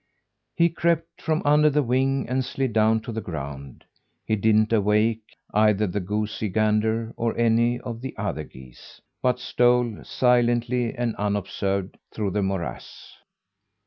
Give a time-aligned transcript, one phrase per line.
[0.55, 3.85] He crept from under the wing and slid down to the ground.
[4.25, 5.21] He didn't awaken
[5.53, 11.97] either the goosey gander or any of the other geese, but stole, silently and unobserved,
[12.11, 13.15] through the morass.